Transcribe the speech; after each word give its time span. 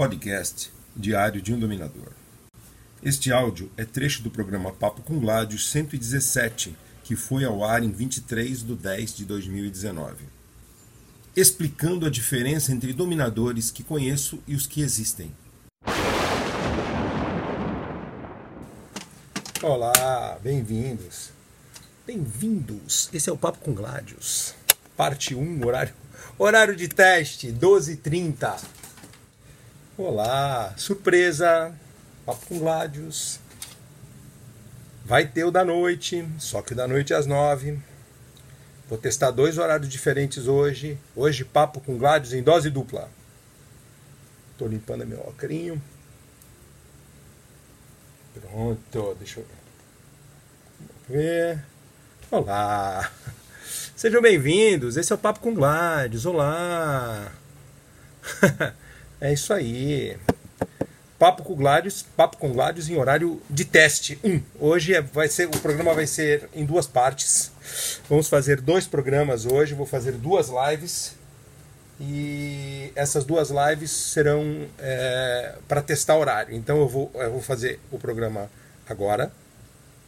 Podcast 0.00 0.72
Diário 0.96 1.42
de 1.42 1.52
um 1.52 1.58
Dominador. 1.58 2.12
Este 3.02 3.30
áudio 3.30 3.70
é 3.76 3.84
trecho 3.84 4.22
do 4.22 4.30
programa 4.30 4.72
Papo 4.72 5.02
com 5.02 5.20
Gládio 5.20 5.58
117, 5.58 6.74
que 7.04 7.14
foi 7.14 7.44
ao 7.44 7.62
ar 7.62 7.82
em 7.82 7.92
23 7.92 8.62
de 8.62 8.74
10 8.76 9.16
de 9.16 9.24
2019. 9.26 10.24
Explicando 11.36 12.06
a 12.06 12.10
diferença 12.10 12.72
entre 12.72 12.94
dominadores 12.94 13.70
que 13.70 13.84
conheço 13.84 14.42
e 14.48 14.54
os 14.54 14.66
que 14.66 14.80
existem. 14.80 15.36
Olá, 19.62 20.38
bem-vindos. 20.42 21.28
Bem-vindos. 22.06 23.10
Esse 23.12 23.28
é 23.28 23.32
o 23.34 23.36
Papo 23.36 23.58
com 23.58 23.74
Gládios. 23.74 24.54
Parte 24.96 25.34
1, 25.34 25.62
horário, 25.62 25.92
horário 26.38 26.74
de 26.74 26.88
teste, 26.88 27.52
12h30. 27.52 28.79
Olá, 30.02 30.72
surpresa. 30.78 31.74
Papo 32.24 32.46
com 32.46 32.58
Gládios. 32.58 33.38
Vai 35.04 35.26
ter 35.26 35.44
o 35.44 35.50
da 35.50 35.62
noite, 35.62 36.26
só 36.38 36.62
que 36.62 36.72
o 36.72 36.76
da 36.76 36.88
noite 36.88 37.12
é 37.12 37.16
às 37.16 37.26
9 37.26 37.78
Vou 38.88 38.96
testar 38.96 39.30
dois 39.30 39.58
horários 39.58 39.90
diferentes 39.90 40.48
hoje. 40.48 40.98
Hoje, 41.14 41.44
papo 41.44 41.82
com 41.82 41.98
Gládios 41.98 42.32
em 42.32 42.42
dose 42.42 42.70
dupla. 42.70 43.10
Tô 44.56 44.66
limpando 44.66 45.06
meu 45.06 45.20
ocrinho. 45.20 45.80
Pronto, 48.40 49.16
deixa 49.18 49.40
eu 49.40 49.46
ver. 51.10 51.62
Olá! 52.30 53.12
Sejam 53.94 54.22
bem-vindos, 54.22 54.96
esse 54.96 55.12
é 55.12 55.14
o 55.14 55.18
Papo 55.18 55.40
com 55.40 55.52
Gladys. 55.52 56.24
Olá! 56.24 57.30
é 59.20 59.32
isso 59.32 59.52
aí. 59.52 60.16
Papo 61.18 61.42
com 61.42 61.54
Gladys, 61.54 62.02
Papo 62.16 62.38
com 62.38 62.50
Gladys 62.50 62.88
em 62.88 62.96
horário 62.96 63.42
de 63.50 63.64
teste 63.64 64.18
1. 64.24 64.30
Um. 64.30 64.42
Hoje 64.58 64.94
é, 64.94 65.02
vai 65.02 65.28
ser, 65.28 65.48
o 65.48 65.58
programa 65.58 65.92
vai 65.92 66.06
ser 66.06 66.48
em 66.54 66.64
duas 66.64 66.86
partes. 66.86 67.52
Vamos 68.08 68.28
fazer 68.28 68.60
dois 68.60 68.86
programas 68.86 69.44
hoje, 69.44 69.74
vou 69.74 69.84
fazer 69.84 70.12
duas 70.12 70.48
lives. 70.48 71.14
E 72.00 72.90
essas 72.96 73.26
duas 73.26 73.50
lives 73.50 73.90
serão 73.90 74.66
é, 74.78 75.56
para 75.68 75.82
testar 75.82 76.16
horário. 76.16 76.54
Então 76.56 76.78
eu 76.78 76.88
vou, 76.88 77.10
eu 77.14 77.32
vou 77.32 77.42
fazer 77.42 77.78
o 77.92 77.98
programa 77.98 78.50
agora, 78.88 79.30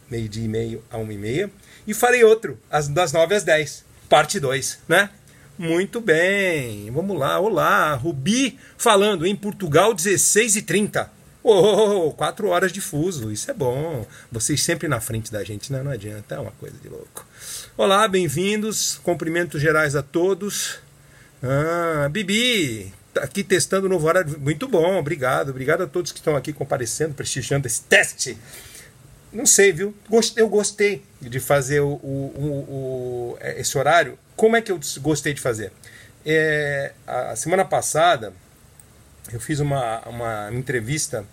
meio-dia 0.09 0.45
e 0.45 0.47
meio 0.47 0.83
a 0.89 0.97
uma 0.97 1.13
e 1.13 1.17
meia. 1.17 1.51
E 1.85 1.93
farei 1.93 2.23
outro, 2.23 2.57
as, 2.71 2.87
das 2.87 3.13
nove 3.13 3.35
às 3.35 3.43
dez, 3.43 3.85
parte 4.09 4.39
2, 4.39 4.79
né? 4.87 5.11
Muito 5.57 6.01
bem, 6.01 6.89
vamos 6.89 7.15
lá. 7.15 7.39
Olá, 7.39 7.93
Rubi 7.93 8.57
falando 8.75 9.23
em 9.23 9.35
Portugal, 9.35 9.93
16 9.93 10.55
e 10.55 10.61
30. 10.63 11.11
Oh, 11.43 12.11
quatro 12.13 12.47
horas 12.47 12.71
de 12.71 12.81
fuso, 12.81 13.31
isso 13.31 13.51
é 13.51 13.53
bom. 13.53 14.03
Vocês 14.31 14.63
sempre 14.63 14.87
na 14.87 14.99
frente 14.99 15.31
da 15.31 15.43
gente, 15.43 15.71
né? 15.71 15.83
não 15.83 15.91
adianta, 15.91 16.33
é 16.33 16.39
uma 16.39 16.51
coisa 16.53 16.75
de 16.81 16.89
louco. 16.89 17.23
Olá, 17.77 18.07
bem-vindos, 18.07 18.99
cumprimentos 19.03 19.61
gerais 19.61 19.95
a 19.95 20.01
todos. 20.01 20.79
Ah, 21.43 22.09
Bibi, 22.09 22.91
tá 23.13 23.21
aqui 23.21 23.43
testando 23.43 23.85
o 23.85 23.89
novo 23.89 24.07
horário. 24.07 24.39
Muito 24.39 24.67
bom, 24.67 24.97
obrigado. 24.97 25.49
Obrigado 25.49 25.83
a 25.83 25.87
todos 25.87 26.11
que 26.11 26.17
estão 26.17 26.35
aqui 26.35 26.51
comparecendo, 26.51 27.13
prestigiando 27.13 27.67
esse 27.67 27.83
teste 27.83 28.39
não 29.33 29.47
sei, 29.47 29.71
viu? 29.73 29.95
Eu 30.35 30.47
gostei 30.47 31.03
de 31.19 31.39
fazer 31.39 31.79
o, 31.79 31.93
o, 31.93 33.35
o, 33.35 33.37
é, 33.39 33.59
esse 33.59 33.75
horário. 33.77 34.17
Como 34.35 34.55
é 34.55 34.61
que 34.61 34.71
eu 34.71 34.79
gostei 35.01 35.33
de 35.33 35.41
fazer? 35.41 35.71
É, 36.25 36.93
a 37.05 37.35
semana 37.35 37.65
passada 37.65 38.33
eu 39.31 39.39
fiz 39.39 39.59
uma, 39.59 39.99
uma 40.07 40.49
entrevista 40.53 41.25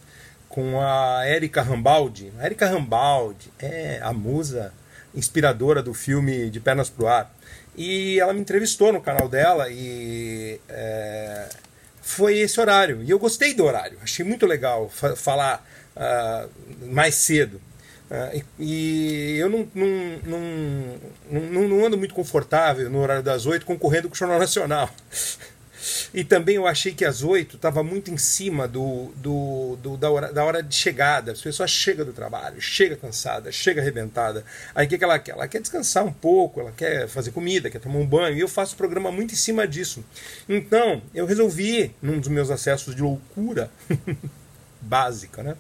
com 0.48 0.80
a 0.80 1.22
Erika 1.28 1.62
Rambaldi. 1.62 2.32
A 2.38 2.46
Erika 2.46 2.66
Rambaldi 2.66 3.52
é 3.58 4.00
a 4.02 4.12
musa 4.12 4.72
inspiradora 5.14 5.82
do 5.82 5.94
filme 5.94 6.50
De 6.50 6.60
Pernas 6.60 6.91
pro 6.91 7.06
Ar. 7.06 7.32
E 7.76 8.19
ela 8.20 8.32
me 8.32 8.41
entrevistou 8.41 8.92
no 8.92 9.00
canal 9.00 9.28
dela 9.28 9.69
e 9.70 10.60
é, 10.69 11.48
foi 12.02 12.38
esse 12.38 12.60
horário. 12.60 13.02
E 13.02 13.10
eu 13.10 13.19
gostei 13.19 13.54
do 13.54 13.64
horário, 13.64 13.98
achei 14.02 14.25
muito 14.25 14.46
legal 14.46 14.88
falar 15.16 15.64
uh, 15.96 16.50
mais 16.86 17.14
cedo. 17.14 17.60
Uh, 18.10 18.44
e, 18.59 19.37
eu 19.38 19.48
não, 19.48 19.69
não, 19.72 20.98
não, 21.31 21.69
não, 21.69 21.87
ando 21.87 21.97
muito 21.97 22.12
confortável 22.12 22.91
no 22.91 22.98
horário 22.98 23.22
das 23.22 23.47
oito 23.47 23.65
concorrendo 23.65 24.09
com 24.09 24.15
o 24.15 24.19
Jornal 24.19 24.38
Nacional. 24.38 24.91
E 26.12 26.25
também 26.25 26.56
eu 26.56 26.66
achei 26.66 26.93
que 26.93 27.04
às 27.04 27.22
oito 27.22 27.56
estava 27.56 27.82
muito 27.82 28.10
em 28.10 28.19
cima 28.19 28.69
do, 28.69 29.06
do, 29.16 29.78
do, 29.82 29.97
da, 29.97 30.10
hora, 30.10 30.32
da 30.32 30.44
hora 30.44 30.62
de 30.62 30.75
chegada. 30.75 31.32
As 31.32 31.41
pessoas 31.41 31.70
chegam 31.70 32.04
do 32.04 32.12
trabalho, 32.12 32.60
chega 32.60 32.97
cansada, 32.97 33.50
chega 33.50 33.81
arrebentada. 33.81 34.44
Aí 34.75 34.87
o 34.87 34.88
que, 34.88 34.99
que 34.99 35.04
ela 35.04 35.19
quer? 35.19 35.32
Ela 35.32 35.49
quer 35.49 35.60
descansar 35.60 36.04
um 36.04 36.12
pouco, 36.12 36.60
ela 36.60 36.72
quer 36.72 37.09
fazer 37.09 37.31
comida, 37.31 37.70
quer 37.70 37.81
tomar 37.81 37.99
um 37.99 38.06
banho. 38.06 38.37
E 38.37 38.41
eu 38.41 38.49
faço 38.49 38.75
o 38.75 38.76
programa 38.76 39.10
muito 39.10 39.32
em 39.32 39.37
cima 39.37 39.66
disso. 39.66 40.04
Então, 40.49 41.03
eu 41.15 41.25
resolvi, 41.25 41.94
num 42.03 42.19
dos 42.19 42.28
meus 42.28 42.50
acessos 42.50 42.94
de 42.94 43.03
loucura 43.03 43.70
básica, 44.81 45.43
né? 45.43 45.56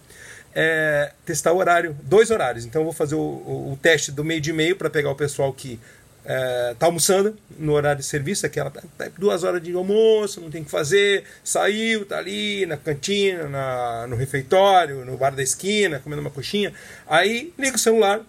É, 0.54 1.12
testar 1.24 1.52
o 1.52 1.58
horário, 1.58 1.96
dois 2.02 2.30
horários. 2.30 2.64
Então 2.64 2.82
eu 2.82 2.84
vou 2.84 2.92
fazer 2.92 3.14
o, 3.14 3.18
o, 3.18 3.72
o 3.72 3.78
teste 3.80 4.10
do 4.10 4.24
meio 4.24 4.40
de 4.40 4.52
meio 4.52 4.76
para 4.76 4.90
pegar 4.90 5.10
o 5.10 5.14
pessoal 5.14 5.52
que 5.52 5.78
está 6.22 6.32
é, 6.32 6.74
tá 6.78 6.86
almoçando 6.86 7.36
no 7.58 7.72
horário 7.72 8.00
de 8.00 8.06
serviço, 8.06 8.44
aquela 8.44 8.70
tá, 8.70 8.82
tá, 8.96 9.10
duas 9.18 9.42
horas 9.42 9.62
de 9.62 9.72
almoço, 9.72 10.40
não 10.40 10.50
tem 10.50 10.62
o 10.62 10.64
que 10.64 10.70
fazer, 10.70 11.24
saiu, 11.42 12.04
tá 12.04 12.18
ali 12.18 12.66
na 12.66 12.76
cantina, 12.76 13.48
na, 13.48 14.06
no 14.06 14.16
refeitório, 14.16 15.04
no 15.04 15.16
bar 15.16 15.34
da 15.34 15.42
esquina, 15.42 15.98
comendo 15.98 16.20
uma 16.20 16.30
coxinha. 16.30 16.72
Aí 17.06 17.52
liga 17.58 17.76
o 17.76 17.78
celular 17.78 18.20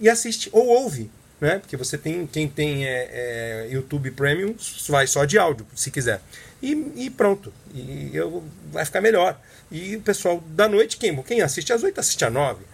e 0.00 0.08
assiste, 0.08 0.48
ou 0.52 0.66
ouve, 0.66 1.10
né? 1.40 1.58
Porque 1.58 1.76
você 1.76 1.98
tem, 1.98 2.26
quem 2.26 2.48
tem 2.48 2.86
é, 2.86 3.10
é, 3.12 3.68
YouTube 3.70 4.10
Premium 4.12 4.54
vai 4.88 5.06
só 5.06 5.24
de 5.24 5.38
áudio, 5.38 5.66
se 5.74 5.90
quiser. 5.90 6.20
E, 6.64 7.04
e 7.04 7.10
pronto, 7.10 7.52
e 7.74 8.10
eu, 8.14 8.42
vai 8.72 8.86
ficar 8.86 9.02
melhor. 9.02 9.38
E 9.70 9.96
o 9.96 10.00
pessoal 10.00 10.42
da 10.48 10.66
noite, 10.66 10.96
quem, 10.96 11.14
quem 11.22 11.42
assiste 11.42 11.70
às 11.74 11.82
8 11.82 12.00
assiste 12.00 12.24
às 12.24 12.32
9. 12.32 12.64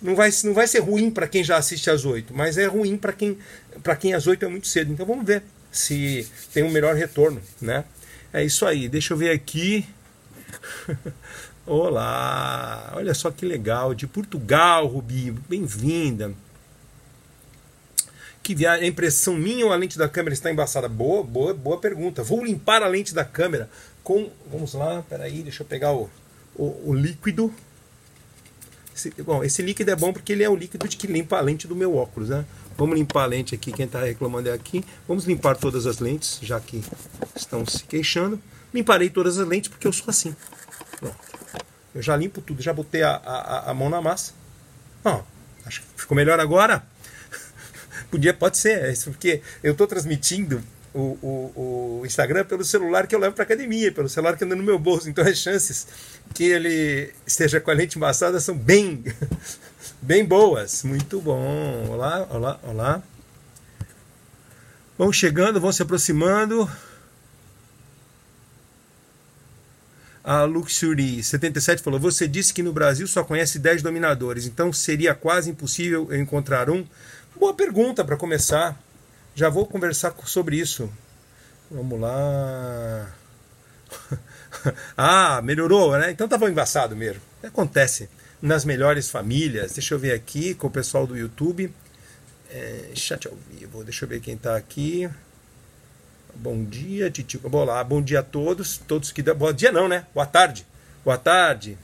Não 0.00 0.14
vai, 0.14 0.30
não 0.44 0.54
vai 0.54 0.66
ser 0.66 0.78
ruim 0.78 1.10
para 1.10 1.28
quem 1.28 1.44
já 1.44 1.58
assiste 1.58 1.90
às 1.90 2.06
8, 2.06 2.32
mas 2.34 2.56
é 2.56 2.64
ruim 2.64 2.96
para 2.96 3.12
quem, 3.12 3.36
quem 4.00 4.14
às 4.14 4.26
8 4.26 4.46
é 4.46 4.48
muito 4.48 4.66
cedo. 4.66 4.90
Então 4.90 5.04
vamos 5.04 5.26
ver 5.26 5.42
se 5.70 6.26
tem 6.54 6.62
um 6.62 6.70
melhor 6.70 6.94
retorno, 6.94 7.42
né? 7.60 7.84
É 8.32 8.42
isso 8.42 8.64
aí. 8.64 8.88
Deixa 8.88 9.12
eu 9.12 9.18
ver 9.18 9.32
aqui. 9.32 9.84
Olá! 11.66 12.94
Olha 12.96 13.12
só 13.12 13.30
que 13.30 13.44
legal. 13.44 13.92
De 13.92 14.06
Portugal, 14.06 14.86
Rubi. 14.86 15.32
Bem-vinda. 15.46 16.32
Que. 18.54 18.66
A 18.66 18.86
impressão 18.86 19.34
minha 19.34 19.66
ou 19.66 19.72
a 19.72 19.76
lente 19.76 19.98
da 19.98 20.08
câmera 20.08 20.32
está 20.32 20.50
embaçada? 20.50 20.88
Boa, 20.88 21.22
boa, 21.22 21.52
boa 21.52 21.78
pergunta. 21.78 22.22
Vou 22.22 22.42
limpar 22.42 22.82
a 22.82 22.86
lente 22.86 23.14
da 23.14 23.24
câmera 23.24 23.68
com. 24.02 24.30
Vamos 24.50 24.72
lá, 24.72 25.02
peraí, 25.06 25.42
deixa 25.42 25.62
eu 25.62 25.66
pegar 25.66 25.92
o, 25.92 26.08
o, 26.56 26.90
o 26.90 26.94
líquido. 26.94 27.52
Esse, 28.96 29.10
bom, 29.22 29.44
esse 29.44 29.60
líquido 29.60 29.90
é 29.90 29.96
bom 29.96 30.14
porque 30.14 30.32
ele 30.32 30.42
é 30.42 30.48
o 30.48 30.56
líquido 30.56 30.88
de 30.88 30.96
que 30.96 31.06
limpa 31.06 31.36
a 31.36 31.40
lente 31.42 31.68
do 31.68 31.76
meu 31.76 31.94
óculos, 31.94 32.30
né? 32.30 32.46
Vamos 32.76 32.96
limpar 32.96 33.24
a 33.24 33.26
lente 33.26 33.54
aqui, 33.54 33.70
quem 33.70 33.84
está 33.84 34.02
reclamando 34.02 34.48
é 34.48 34.52
aqui. 34.52 34.84
Vamos 35.06 35.24
limpar 35.24 35.56
todas 35.56 35.84
as 35.86 35.98
lentes, 35.98 36.38
já 36.40 36.58
que 36.58 36.82
estão 37.36 37.66
se 37.66 37.84
queixando. 37.84 38.40
Limparei 38.72 39.10
todas 39.10 39.38
as 39.38 39.46
lentes 39.46 39.68
porque 39.68 39.86
eu 39.86 39.92
sou 39.92 40.06
assim. 40.08 40.34
Pronto. 40.98 41.16
Eu 41.94 42.00
já 42.00 42.16
limpo 42.16 42.40
tudo, 42.40 42.62
já 42.62 42.72
botei 42.72 43.02
a, 43.02 43.10
a, 43.16 43.70
a 43.70 43.74
mão 43.74 43.90
na 43.90 44.00
massa. 44.00 44.32
Ó, 45.04 45.22
acho 45.66 45.82
que 45.82 45.86
ficou 45.96 46.16
melhor 46.16 46.40
agora. 46.40 46.82
Podia, 48.10 48.32
pode 48.32 48.56
ser, 48.56 48.84
é 48.84 48.94
porque 49.04 49.42
eu 49.62 49.72
estou 49.72 49.86
transmitindo 49.86 50.62
o, 50.94 51.18
o, 51.22 52.00
o, 52.00 52.06
Instagram 52.06 52.44
pelo 52.44 52.64
celular 52.64 53.06
que 53.06 53.14
eu 53.14 53.18
levo 53.18 53.34
para 53.34 53.44
academia, 53.44 53.92
pelo 53.92 54.08
celular 54.08 54.36
que 54.36 54.44
anda 54.44 54.56
no 54.56 54.62
meu 54.62 54.78
bolso. 54.78 55.08
Então 55.08 55.24
as 55.24 55.36
chances 55.36 55.86
que 56.34 56.44
ele 56.44 57.12
esteja 57.26 57.60
com 57.60 57.70
a 57.70 57.74
lente 57.74 57.98
embaçada 57.98 58.40
são 58.40 58.56
bem, 58.56 59.04
bem 60.00 60.24
boas. 60.24 60.82
Muito 60.82 61.20
bom. 61.20 61.86
Olá, 61.90 62.26
olá, 62.30 62.60
olá. 62.62 63.02
Vão 64.96 65.12
chegando, 65.12 65.60
vão 65.60 65.70
se 65.70 65.82
aproximando. 65.82 66.68
A 70.24 70.44
Luxury 70.44 71.22
77 71.22 71.82
falou: 71.82 72.00
Você 72.00 72.26
disse 72.26 72.52
que 72.52 72.62
no 72.62 72.72
Brasil 72.72 73.06
só 73.06 73.22
conhece 73.22 73.58
10 73.58 73.82
dominadores, 73.82 74.46
então 74.46 74.72
seria 74.72 75.14
quase 75.14 75.50
impossível 75.50 76.08
eu 76.10 76.20
encontrar 76.20 76.68
um? 76.68 76.84
Boa 77.38 77.54
pergunta 77.54 78.04
para 78.04 78.16
começar. 78.16 78.76
Já 79.32 79.48
vou 79.48 79.64
conversar 79.64 80.12
sobre 80.24 80.56
isso. 80.56 80.92
Vamos 81.70 82.00
lá. 82.00 83.14
ah, 84.96 85.40
melhorou, 85.40 85.96
né? 85.96 86.10
Então 86.10 86.26
tava 86.26 86.50
embaçado 86.50 86.96
mesmo. 86.96 87.22
Acontece 87.40 88.10
nas 88.42 88.64
melhores 88.64 89.08
famílias. 89.08 89.70
Deixa 89.70 89.94
eu 89.94 90.00
ver 90.00 90.14
aqui 90.14 90.52
com 90.52 90.66
o 90.66 90.70
pessoal 90.70 91.06
do 91.06 91.16
YouTube. 91.16 91.72
É, 92.50 92.90
chat 92.96 93.28
ao 93.28 93.36
vivo. 93.48 93.84
Deixa 93.84 94.04
eu 94.04 94.08
ver 94.08 94.20
quem 94.20 94.34
está 94.34 94.56
aqui. 94.56 95.08
Bom 96.34 96.64
dia, 96.64 97.08
Titico. 97.08 97.48
Bom, 97.48 97.64
lá, 97.64 97.84
bom 97.84 98.02
dia 98.02 98.18
a 98.18 98.24
todos. 98.24 98.78
Todos 98.78 99.12
que. 99.12 99.22
Bom 99.22 99.52
dia 99.52 99.70
não, 99.70 99.86
né? 99.86 100.06
Boa 100.12 100.26
tarde. 100.26 100.66
Boa 101.04 101.16
tarde. 101.16 101.78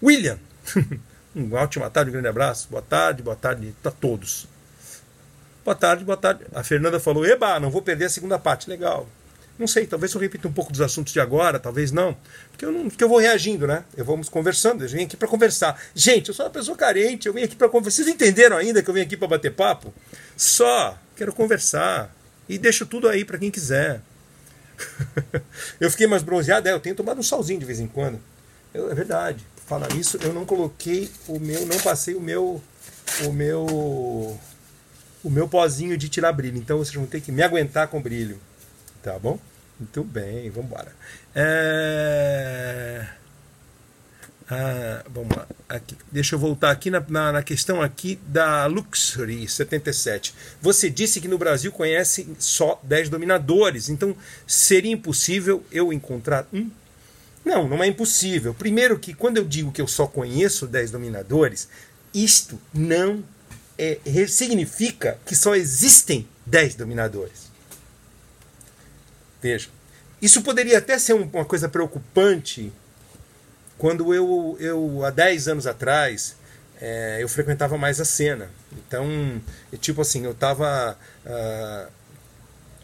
William. 0.00 0.38
um 1.34 1.52
ótimo 1.52 1.90
tarde, 1.90 2.10
um 2.10 2.12
grande 2.12 2.28
abraço. 2.28 2.68
Boa 2.70 2.82
tarde, 2.82 3.24
boa 3.24 3.34
tarde 3.34 3.74
a 3.84 3.90
todos. 3.90 4.51
Boa 5.64 5.76
tarde, 5.76 6.04
boa 6.04 6.16
tarde. 6.16 6.44
A 6.52 6.64
Fernanda 6.64 6.98
falou: 6.98 7.24
Eba, 7.24 7.60
não 7.60 7.70
vou 7.70 7.82
perder 7.82 8.06
a 8.06 8.08
segunda 8.08 8.38
parte. 8.38 8.68
Legal. 8.68 9.08
Não 9.58 9.66
sei, 9.68 9.86
talvez 9.86 10.12
eu 10.12 10.20
repita 10.20 10.48
um 10.48 10.52
pouco 10.52 10.72
dos 10.72 10.80
assuntos 10.80 11.12
de 11.12 11.20
agora, 11.20 11.58
talvez 11.58 11.92
não. 11.92 12.16
Porque 12.50 12.64
eu, 12.64 12.72
não, 12.72 12.88
porque 12.88 13.04
eu 13.04 13.08
vou 13.08 13.18
reagindo, 13.18 13.66
né? 13.66 13.84
Eu 13.96 14.04
vamos 14.04 14.28
conversando, 14.28 14.82
eu 14.82 14.88
venho 14.88 15.06
aqui 15.06 15.16
para 15.16 15.28
conversar. 15.28 15.80
Gente, 15.94 16.28
eu 16.28 16.34
sou 16.34 16.46
uma 16.46 16.50
pessoa 16.50 16.76
carente, 16.76 17.28
eu 17.28 17.34
venho 17.34 17.46
aqui 17.46 17.54
para 17.54 17.68
conversar. 17.68 18.02
Vocês 18.02 18.08
entenderam 18.08 18.56
ainda 18.56 18.82
que 18.82 18.90
eu 18.90 18.94
venho 18.94 19.06
aqui 19.06 19.16
para 19.16 19.28
bater 19.28 19.52
papo? 19.52 19.94
Só 20.36 20.98
quero 21.16 21.32
conversar. 21.32 22.12
E 22.48 22.58
deixo 22.58 22.84
tudo 22.84 23.08
aí 23.08 23.24
para 23.24 23.38
quem 23.38 23.50
quiser. 23.50 24.00
eu 25.78 25.90
fiquei 25.90 26.08
mais 26.08 26.24
bronzeado, 26.24 26.66
é, 26.68 26.72
eu 26.72 26.80
tenho 26.80 26.96
tomado 26.96 27.20
um 27.20 27.22
solzinho 27.22 27.60
de 27.60 27.66
vez 27.66 27.78
em 27.78 27.86
quando. 27.86 28.18
Eu, 28.74 28.90
é 28.90 28.94
verdade. 28.94 29.46
Falar 29.66 29.92
isso, 29.92 30.18
eu 30.22 30.32
não 30.32 30.44
coloquei 30.44 31.08
o 31.28 31.38
meu, 31.38 31.64
não 31.66 31.78
passei 31.78 32.16
o 32.16 32.20
meu. 32.20 32.60
O 33.24 33.32
meu 33.32 34.40
o 35.22 35.30
meu 35.30 35.48
pozinho 35.48 35.96
de 35.96 36.08
tirar 36.08 36.32
brilho. 36.32 36.58
Então 36.58 36.78
vocês 36.78 36.94
vão 36.94 37.06
ter 37.06 37.20
que 37.20 37.32
me 37.32 37.42
aguentar 37.42 37.88
com 37.88 38.00
brilho. 38.00 38.38
Tá 39.02 39.18
bom? 39.18 39.38
Muito 39.78 40.04
bem, 40.04 40.48
vamos 40.50 40.70
embora. 40.70 40.92
É... 41.34 43.06
Ah, 44.48 45.02
vamos 45.08 45.34
lá. 45.34 45.46
Aqui. 45.68 45.96
Deixa 46.10 46.34
eu 46.34 46.38
voltar 46.38 46.70
aqui 46.70 46.90
na, 46.90 47.02
na, 47.08 47.32
na, 47.32 47.42
questão 47.42 47.80
aqui 47.80 48.18
da 48.26 48.66
Luxury 48.66 49.48
77. 49.48 50.34
Você 50.60 50.90
disse 50.90 51.20
que 51.20 51.28
no 51.28 51.38
Brasil 51.38 51.72
conhece 51.72 52.28
só 52.38 52.78
10 52.82 53.08
dominadores, 53.08 53.88
então 53.88 54.14
seria 54.46 54.92
impossível 54.92 55.64
eu 55.72 55.92
encontrar 55.92 56.46
um? 56.52 56.70
Não, 57.44 57.66
não 57.66 57.82
é 57.82 57.86
impossível. 57.86 58.52
Primeiro 58.54 58.98
que 58.98 59.14
quando 59.14 59.38
eu 59.38 59.44
digo 59.44 59.72
que 59.72 59.80
eu 59.80 59.88
só 59.88 60.06
conheço 60.06 60.66
10 60.66 60.90
dominadores, 60.90 61.68
isto 62.12 62.60
não 62.74 63.24
é, 64.04 64.26
significa 64.26 65.18
que 65.26 65.34
só 65.34 65.54
existem 65.54 66.28
10 66.46 66.76
dominadores. 66.76 67.50
Veja, 69.40 69.68
isso 70.20 70.42
poderia 70.42 70.78
até 70.78 70.98
ser 70.98 71.14
uma 71.14 71.44
coisa 71.44 71.68
preocupante 71.68 72.72
quando 73.82 74.14
eu, 74.14 74.56
eu 74.60 75.04
há 75.04 75.10
10 75.10 75.48
anos 75.48 75.66
atrás, 75.66 76.36
é, 76.80 77.18
eu 77.20 77.28
frequentava 77.28 77.76
mais 77.76 78.00
a 78.00 78.04
cena. 78.04 78.48
Então, 78.72 79.42
tipo 79.80 80.00
assim, 80.02 80.24
eu 80.24 80.30
estava. 80.30 80.96
Uh, 81.26 81.28
ah, 81.28 81.88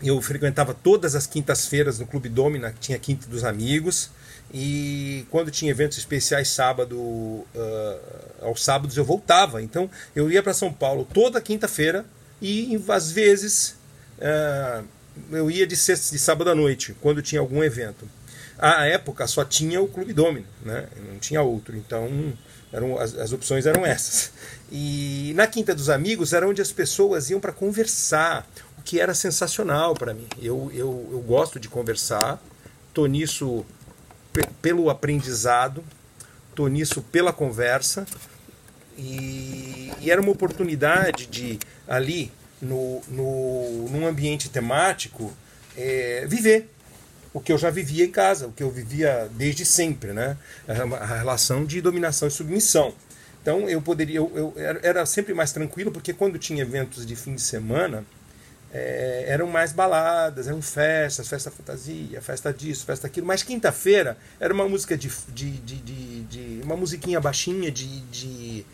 eu 0.02 0.20
frequentava 0.22 0.72
todas 0.74 1.14
as 1.14 1.26
quintas-feiras 1.26 1.98
no 1.98 2.06
Clube 2.06 2.28
Domina, 2.28 2.70
que 2.70 2.78
tinha 2.78 2.98
Quinta 2.98 3.26
dos 3.28 3.44
Amigos. 3.44 4.10
E 4.52 5.26
quando 5.30 5.50
tinha 5.50 5.70
eventos 5.70 5.98
especiais 5.98 6.48
sábado, 6.48 6.96
uh, 6.96 7.46
aos 8.40 8.64
sábados 8.64 8.96
eu 8.96 9.04
voltava. 9.04 9.62
Então 9.62 9.90
eu 10.14 10.30
ia 10.30 10.42
para 10.42 10.54
São 10.54 10.72
Paulo 10.72 11.06
toda 11.12 11.40
quinta-feira 11.40 12.04
e 12.40 12.80
às 12.88 13.10
vezes 13.10 13.76
uh, 14.18 14.84
eu 15.30 15.50
ia 15.50 15.66
de, 15.66 15.76
sexta, 15.76 16.12
de 16.12 16.18
sábado 16.18 16.50
à 16.50 16.54
noite, 16.54 16.96
quando 17.00 17.20
tinha 17.20 17.40
algum 17.40 17.62
evento. 17.62 18.08
À 18.58 18.86
época 18.86 19.26
só 19.26 19.44
tinha 19.44 19.80
o 19.80 19.86
Clube 19.86 20.12
Domino, 20.12 20.46
né? 20.64 20.88
não 21.10 21.18
tinha 21.18 21.42
outro. 21.42 21.76
Então 21.76 22.32
eram, 22.72 22.98
as, 22.98 23.14
as 23.16 23.32
opções 23.32 23.66
eram 23.66 23.84
essas. 23.84 24.32
E 24.70 25.32
na 25.34 25.46
Quinta 25.46 25.74
dos 25.74 25.88
Amigos 25.88 26.32
era 26.32 26.48
onde 26.48 26.60
as 26.60 26.72
pessoas 26.72 27.30
iam 27.30 27.40
para 27.40 27.52
conversar, 27.52 28.46
que 28.88 28.98
era 28.98 29.12
sensacional 29.12 29.92
para 29.92 30.14
mim. 30.14 30.26
Eu, 30.40 30.70
eu, 30.72 31.06
eu 31.12 31.20
gosto 31.20 31.60
de 31.60 31.68
conversar, 31.68 32.42
estou 32.88 33.06
nisso 33.06 33.62
pelo 34.62 34.88
aprendizado, 34.88 35.84
estou 36.48 36.68
nisso 36.68 37.02
pela 37.02 37.30
conversa. 37.30 38.06
E, 38.96 39.92
e, 40.00 40.10
era 40.10 40.22
uma 40.22 40.30
oportunidade 40.30 41.26
de, 41.26 41.58
ali, 41.86 42.32
no, 42.62 43.02
no, 43.08 43.88
num 43.90 44.06
ambiente 44.06 44.48
temático, 44.48 45.34
é, 45.76 46.24
viver 46.26 46.70
o 47.34 47.40
que 47.40 47.52
eu 47.52 47.58
já 47.58 47.68
vivia 47.68 48.06
em 48.06 48.10
casa, 48.10 48.46
o 48.46 48.52
que 48.52 48.62
eu 48.62 48.70
vivia 48.70 49.28
desde 49.32 49.66
sempre, 49.66 50.14
né? 50.14 50.34
a 50.66 51.04
relação 51.04 51.66
de 51.66 51.82
dominação 51.82 52.26
e 52.26 52.30
submissão. 52.30 52.94
Então 53.42 53.68
eu 53.68 53.82
poderia, 53.82 54.16
eu, 54.16 54.32
eu 54.34 54.54
era 54.82 55.04
sempre 55.04 55.34
mais 55.34 55.52
tranquilo, 55.52 55.92
porque 55.92 56.14
quando 56.14 56.38
tinha 56.38 56.62
eventos 56.62 57.04
de 57.04 57.14
fim 57.14 57.34
de 57.34 57.42
semana, 57.42 58.02
é, 58.72 59.24
eram 59.26 59.46
mais 59.46 59.72
baladas, 59.72 60.46
eram 60.46 60.60
festas, 60.60 61.26
festa 61.26 61.50
fantasia, 61.50 62.20
festa 62.20 62.52
disso, 62.52 62.84
festa 62.84 63.06
aquilo. 63.06 63.26
Mas 63.26 63.42
quinta-feira 63.42 64.16
era 64.38 64.52
uma 64.52 64.68
música 64.68 64.96
de, 64.96 65.08
de, 65.28 65.50
de, 65.50 66.22
de, 66.22 66.60
uma 66.62 66.76
musiquinha 66.76 67.20
baixinha 67.20 67.70
de, 67.70 68.64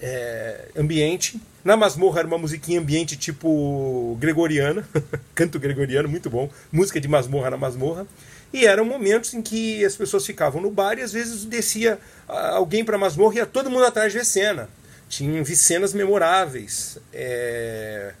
é, 0.00 0.68
ambiente. 0.76 1.40
Na 1.64 1.76
masmorra 1.76 2.20
era 2.20 2.28
uma 2.28 2.38
musiquinha 2.38 2.80
ambiente 2.80 3.16
tipo 3.16 4.16
gregoriana, 4.20 4.86
canto 5.34 5.58
gregoriano, 5.58 6.08
muito 6.08 6.28
bom. 6.28 6.50
Música 6.70 7.00
de 7.00 7.08
masmorra 7.08 7.50
na 7.50 7.56
masmorra. 7.56 8.06
E 8.52 8.66
eram 8.66 8.84
momentos 8.84 9.32
em 9.32 9.40
que 9.40 9.82
as 9.82 9.96
pessoas 9.96 10.26
ficavam 10.26 10.60
no 10.60 10.70
bar 10.70 10.98
e 10.98 11.02
às 11.02 11.10
vezes 11.10 11.46
descia 11.46 11.98
alguém 12.28 12.84
para 12.84 12.96
a 12.96 12.98
masmorra 12.98 13.34
e 13.34 13.38
ia 13.38 13.46
todo 13.46 13.70
mundo 13.70 13.86
atrás 13.86 14.12
de 14.12 14.18
ver 14.18 14.26
cena. 14.26 14.68
Tinha 15.08 15.42
cenas 15.44 15.94
memoráveis. 15.94 16.98
É, 17.14 18.12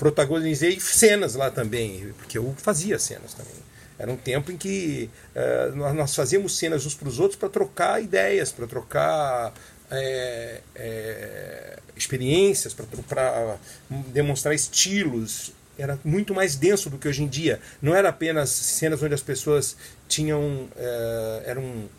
protagonizei 0.00 0.80
cenas 0.80 1.34
lá 1.34 1.50
também, 1.50 2.14
porque 2.16 2.38
eu 2.38 2.54
fazia 2.56 2.98
cenas 2.98 3.34
também. 3.34 3.52
Era 3.98 4.10
um 4.10 4.16
tempo 4.16 4.50
em 4.50 4.56
que 4.56 5.10
uh, 5.36 5.76
nós 5.94 6.14
fazíamos 6.14 6.56
cenas 6.56 6.86
uns 6.86 6.94
para 6.94 7.06
os 7.06 7.20
outros 7.20 7.38
para 7.38 7.50
trocar 7.50 8.02
ideias, 8.02 8.50
para 8.50 8.66
trocar 8.66 9.52
é, 9.90 10.60
é, 10.74 11.78
experiências, 11.94 12.72
para 12.72 13.58
demonstrar 13.90 14.54
estilos. 14.54 15.52
Era 15.76 15.98
muito 16.02 16.34
mais 16.34 16.56
denso 16.56 16.88
do 16.88 16.96
que 16.96 17.06
hoje 17.06 17.22
em 17.22 17.28
dia. 17.28 17.60
Não 17.82 17.94
era 17.94 18.08
apenas 18.08 18.48
cenas 18.48 19.02
onde 19.02 19.12
as 19.12 19.22
pessoas 19.22 19.76
tinham 20.08 20.40
uh, 20.40 21.42
eram 21.44 21.90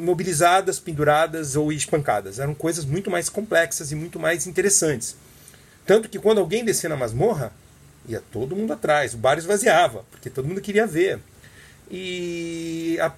mobilizadas, 0.00 0.78
penduradas 0.78 1.56
ou 1.56 1.72
espancadas. 1.72 2.38
Eram 2.38 2.54
coisas 2.54 2.84
muito 2.84 3.10
mais 3.10 3.28
complexas 3.28 3.90
e 3.90 3.96
muito 3.96 4.20
mais 4.20 4.46
interessantes. 4.46 5.16
Tanto 5.86 6.08
que 6.08 6.18
quando 6.18 6.38
alguém 6.38 6.64
descia 6.64 6.88
na 6.88 6.96
masmorra, 6.96 7.52
ia 8.08 8.22
todo 8.32 8.56
mundo 8.56 8.72
atrás, 8.72 9.14
o 9.14 9.18
bar 9.18 9.38
esvaziava, 9.38 10.04
porque 10.10 10.30
todo 10.30 10.48
mundo 10.48 10.60
queria 10.60 10.86
ver. 10.86 11.18
E 11.90 12.98
a, 13.00 13.12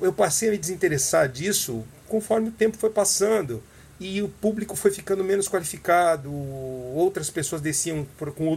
eu 0.00 0.12
passei 0.12 0.48
a 0.48 0.52
me 0.52 0.58
desinteressar 0.58 1.28
disso 1.28 1.84
conforme 2.06 2.48
o 2.48 2.52
tempo 2.52 2.76
foi 2.76 2.90
passando 2.90 3.62
e 4.00 4.22
o 4.22 4.28
público 4.28 4.76
foi 4.76 4.92
ficando 4.92 5.24
menos 5.24 5.48
qualificado, 5.48 6.32
outras 6.32 7.30
pessoas 7.30 7.60
desciam 7.60 8.06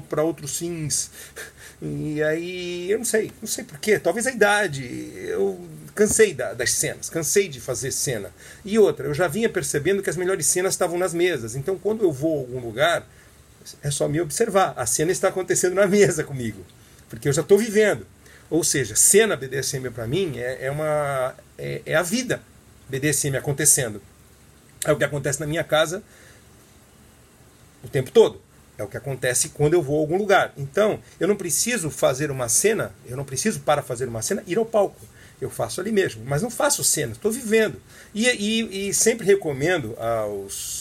para 0.10 0.24
outros 0.24 0.58
fins. 0.58 1.12
E 1.84 2.22
aí, 2.22 2.92
eu 2.92 3.00
não 3.00 3.06
sei, 3.06 3.32
não 3.42 3.48
sei 3.48 3.64
porquê, 3.64 3.98
talvez 3.98 4.28
a 4.28 4.32
idade. 4.32 4.86
Eu 5.26 5.60
cansei 5.96 6.32
da, 6.32 6.54
das 6.54 6.74
cenas, 6.74 7.10
cansei 7.10 7.48
de 7.48 7.60
fazer 7.60 7.92
cena. 7.92 8.32
E 8.64 8.78
outra, 8.78 9.08
eu 9.08 9.16
já 9.16 9.28
vinha 9.28 9.50
percebendo 9.50 10.04
que 10.04 10.10
as 10.12 10.16
melhores 10.16 10.46
cenas 10.46 10.76
estavam 10.76 10.96
nas 11.00 11.12
mesas. 11.12 11.56
Então, 11.56 11.80
quando 11.80 12.04
eu 12.04 12.12
vou 12.12 12.38
a 12.38 12.40
algum 12.42 12.60
lugar, 12.60 13.08
é 13.82 13.92
só 13.92 14.08
me 14.08 14.20
observar. 14.22 14.74
A 14.76 14.86
cena 14.86 15.12
está 15.12 15.28
acontecendo 15.28 15.76
na 15.76 15.88
mesa 15.88 16.24
comigo, 16.24 16.66
porque 17.10 17.28
eu 17.28 17.34
já 17.34 17.42
estou 17.42 17.58
vivendo. 17.58 18.06
Ou 18.50 18.64
seja, 18.64 18.96
cena 18.96 19.38
BDSM 19.38 19.90
para 19.92 20.06
mim 20.06 20.38
é, 20.38 20.66
é 20.66 20.72
uma 20.72 21.34
é, 21.58 21.82
é, 21.86 21.96
a 21.96 22.02
vida 22.02 22.42
BDSM 22.90 23.38
acontecendo. 23.38 24.02
É 24.84 24.92
o 24.92 24.98
que 24.98 25.04
acontece 25.04 25.40
na 25.40 25.46
minha 25.46 25.64
casa 25.64 26.04
o 27.84 27.88
tempo 27.88 28.12
todo. 28.12 28.42
É 28.78 28.84
o 28.84 28.88
que 28.88 28.98
acontece 28.98 29.50
quando 29.50 29.74
eu 29.74 29.82
vou 29.82 29.98
a 29.98 30.00
algum 30.02 30.18
lugar. 30.18 30.54
Então, 30.58 31.00
eu 31.20 31.28
não 31.28 31.36
preciso 31.36 31.90
fazer 31.90 32.32
uma 32.32 32.50
cena, 32.50 32.94
eu 33.06 33.16
não 33.16 33.24
preciso, 33.24 33.60
para 33.60 33.84
fazer 33.84 34.08
uma 34.08 34.22
cena, 34.22 34.44
ir 34.48 34.58
ao 34.58 34.66
palco. 34.66 35.00
Eu 35.40 35.50
faço 35.50 35.80
ali 35.80 35.92
mesmo. 35.92 36.24
Mas 36.26 36.42
não 36.42 36.50
faço 36.50 36.84
cena, 36.84 37.14
estou 37.14 37.32
vivendo. 37.32 37.80
E, 38.14 38.28
e, 38.28 38.90
e 38.90 38.94
sempre 38.94 39.26
recomendo 39.26 39.96
aos 40.00 40.81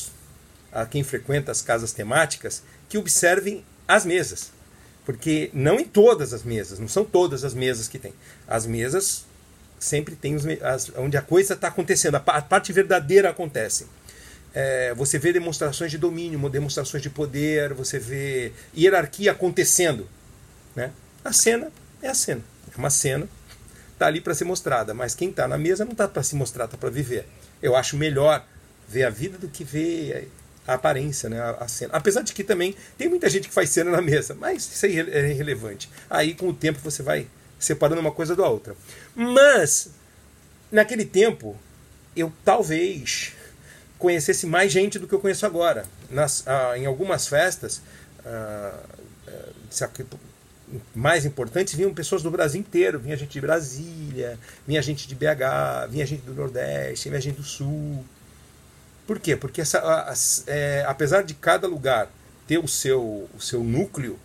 a 0.72 0.86
quem 0.86 1.02
frequenta 1.02 1.50
as 1.50 1.62
casas 1.62 1.92
temáticas 1.92 2.62
que 2.88 2.98
observem 2.98 3.64
as 3.86 4.04
mesas. 4.04 4.52
Porque 5.04 5.50
não 5.52 5.80
em 5.80 5.84
todas 5.84 6.32
as 6.32 6.42
mesas, 6.42 6.78
não 6.78 6.88
são 6.88 7.04
todas 7.04 7.44
as 7.44 7.54
mesas 7.54 7.88
que 7.88 7.98
tem. 7.98 8.12
As 8.46 8.66
mesas 8.66 9.24
sempre 9.78 10.14
tem 10.14 10.36
os, 10.36 10.44
as, 10.62 10.92
onde 10.96 11.16
a 11.16 11.22
coisa 11.22 11.54
está 11.54 11.68
acontecendo, 11.68 12.16
a, 12.16 12.18
a, 12.18 12.42
parte 12.42 12.72
verdadeira 12.72 13.30
acontece. 13.30 13.86
É, 14.52 14.92
você 14.94 15.18
vê 15.18 15.32
demonstrações 15.32 15.90
de 15.90 15.98
domínio, 15.98 16.48
demonstrações 16.48 17.02
de 17.02 17.08
poder, 17.08 17.72
você 17.72 17.98
vê 17.98 18.52
hierarquia 18.76 19.32
acontecendo. 19.32 20.06
Né? 20.76 20.92
A 21.24 21.32
cena 21.32 21.72
é 22.02 22.08
a 22.08 22.14
cena. 22.14 22.42
É 22.72 22.78
uma 22.78 22.90
cena, 22.90 23.28
está 23.92 24.06
ali 24.06 24.20
para 24.20 24.34
ser 24.34 24.44
mostrada, 24.44 24.94
mas 24.94 25.14
quem 25.14 25.30
está 25.30 25.48
na 25.48 25.58
mesa 25.58 25.84
não 25.84 25.92
está 25.92 26.06
para 26.06 26.22
se 26.22 26.36
mostrar, 26.36 26.66
está 26.66 26.76
para 26.76 26.90
viver. 26.90 27.26
Eu 27.62 27.74
acho 27.74 27.96
melhor 27.96 28.44
ver 28.88 29.04
a 29.04 29.10
vida 29.10 29.38
do 29.38 29.48
que 29.48 29.64
ver 29.64 30.28
a 30.70 30.74
aparência, 30.74 31.28
né, 31.28 31.40
a, 31.58 31.66
cena. 31.68 31.92
Apesar 31.94 32.22
de 32.22 32.32
que 32.32 32.44
também 32.44 32.74
tem 32.96 33.08
muita 33.08 33.28
gente 33.28 33.48
que 33.48 33.54
faz 33.54 33.70
cena 33.70 33.90
na 33.90 34.00
mesa, 34.00 34.34
mas 34.34 34.64
isso 34.72 34.86
aí 34.86 34.98
é 34.98 35.30
irrelevante. 35.30 35.90
Aí 36.08 36.34
com 36.34 36.48
o 36.48 36.54
tempo 36.54 36.78
você 36.82 37.02
vai 37.02 37.26
separando 37.58 38.00
uma 38.00 38.12
coisa 38.12 38.36
da 38.36 38.48
outra. 38.48 38.74
Mas 39.14 39.90
naquele 40.70 41.04
tempo, 41.04 41.56
eu 42.16 42.32
talvez 42.44 43.32
conhecesse 43.98 44.46
mais 44.46 44.72
gente 44.72 44.98
do 44.98 45.06
que 45.06 45.14
eu 45.14 45.20
conheço 45.20 45.44
agora. 45.44 45.84
Nas, 46.10 46.46
ah, 46.46 46.76
em 46.76 46.86
algumas 46.86 47.26
festas, 47.26 47.82
ah, 48.24 48.80
ah 49.28 49.48
mais 50.94 51.24
importantes, 51.24 51.74
vinham 51.74 51.92
pessoas 51.92 52.22
do 52.22 52.30
Brasil 52.30 52.60
inteiro. 52.60 52.98
Vinha 52.98 53.16
gente 53.16 53.32
de 53.32 53.40
Brasília, 53.40 54.38
vinha 54.66 54.80
gente 54.80 55.08
de 55.08 55.14
BH, 55.14 55.88
vinha 55.90 56.06
gente 56.06 56.22
do 56.22 56.34
Nordeste, 56.34 57.08
vinha 57.08 57.20
gente 57.20 57.36
do 57.36 57.42
Sul. 57.42 58.04
Por 59.10 59.18
quê? 59.18 59.34
Porque 59.34 59.60
essa, 59.60 59.80
a, 59.80 60.12
a, 60.12 60.14
é, 60.46 60.84
apesar 60.86 61.22
de 61.22 61.34
cada 61.34 61.66
lugar 61.66 62.08
ter 62.46 62.58
o 62.58 62.68
seu, 62.68 63.28
o 63.36 63.40
seu 63.40 63.64
núcleo, 63.64 64.16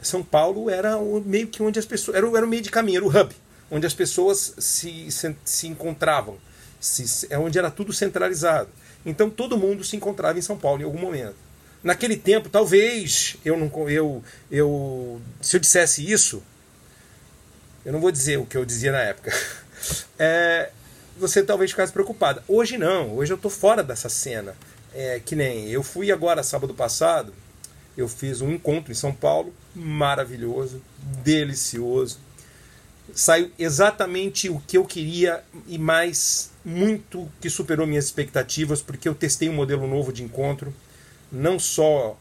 São 0.00 0.22
Paulo 0.22 0.70
era 0.70 0.96
o, 0.96 1.20
meio 1.20 1.46
que 1.46 1.62
onde 1.62 1.78
as 1.78 1.84
pessoas. 1.84 2.16
Era, 2.16 2.26
era 2.28 2.46
o 2.46 2.48
meio 2.48 2.62
de 2.62 2.70
caminho, 2.70 2.96
era 2.96 3.04
o 3.04 3.08
hub, 3.10 3.36
onde 3.70 3.86
as 3.86 3.92
pessoas 3.92 4.54
se, 4.56 5.10
se, 5.10 5.36
se 5.44 5.66
encontravam. 5.66 6.38
Se, 6.80 7.26
é 7.28 7.38
onde 7.38 7.58
era 7.58 7.70
tudo 7.70 7.92
centralizado. 7.92 8.70
Então 9.04 9.28
todo 9.28 9.58
mundo 9.58 9.84
se 9.84 9.94
encontrava 9.94 10.38
em 10.38 10.42
São 10.42 10.56
Paulo 10.56 10.80
em 10.80 10.86
algum 10.86 11.00
momento. 11.00 11.36
Naquele 11.82 12.16
tempo, 12.16 12.48
talvez 12.48 13.36
eu 13.44 13.58
não 13.58 13.90
eu 13.90 14.24
eu 14.50 15.20
se 15.38 15.54
eu 15.54 15.60
dissesse 15.60 16.10
isso, 16.10 16.42
eu 17.84 17.92
não 17.92 18.00
vou 18.00 18.10
dizer 18.10 18.38
o 18.38 18.46
que 18.46 18.56
eu 18.56 18.64
dizia 18.64 18.90
na 18.90 19.02
época. 19.02 19.30
É, 20.18 20.70
você 21.16 21.42
talvez 21.42 21.70
ficasse 21.70 21.92
preocupada. 21.92 22.42
Hoje 22.48 22.76
não, 22.76 23.16
hoje 23.16 23.32
eu 23.32 23.36
estou 23.36 23.50
fora 23.50 23.82
dessa 23.82 24.08
cena. 24.08 24.54
É, 24.94 25.20
que 25.24 25.34
nem 25.34 25.68
eu 25.70 25.82
fui 25.82 26.12
agora 26.12 26.42
sábado 26.44 26.72
passado, 26.72 27.34
eu 27.96 28.08
fiz 28.08 28.40
um 28.40 28.52
encontro 28.52 28.92
em 28.92 28.94
São 28.94 29.12
Paulo, 29.12 29.52
maravilhoso, 29.74 30.80
delicioso. 31.24 32.18
Saiu 33.12 33.50
exatamente 33.58 34.48
o 34.48 34.60
que 34.60 34.78
eu 34.78 34.84
queria 34.84 35.42
e 35.66 35.78
mais 35.78 36.50
muito 36.64 37.28
que 37.40 37.50
superou 37.50 37.86
minhas 37.86 38.04
expectativas, 38.04 38.80
porque 38.80 39.08
eu 39.08 39.14
testei 39.14 39.48
um 39.48 39.52
modelo 39.54 39.86
novo 39.86 40.12
de 40.12 40.22
encontro, 40.22 40.72
não 41.30 41.58
só 41.58 42.16